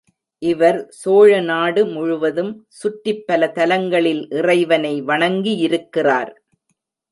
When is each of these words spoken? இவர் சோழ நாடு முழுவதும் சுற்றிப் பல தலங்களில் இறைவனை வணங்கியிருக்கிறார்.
இவர் 0.41 0.85
சோழ 0.89 1.41
நாடு 1.41 1.85
முழுவதும் 1.85 2.65
சுற்றிப் 2.67 3.23
பல 3.27 3.51
தலங்களில் 3.51 4.23
இறைவனை 4.31 4.93
வணங்கியிருக்கிறார். 5.03 6.33